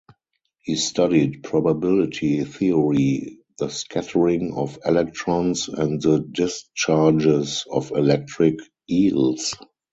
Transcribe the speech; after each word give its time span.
He 0.63 0.77
studied 0.77 1.43
probability 1.43 2.43
theory, 2.43 3.37
the 3.59 3.69
scattering 3.69 4.51
of 4.55 4.79
electrons, 4.83 5.67
and 5.69 6.01
the 6.01 6.21
discharges 6.21 7.65
of 7.69 7.91
electric 7.91 8.57
eels. 8.89 9.53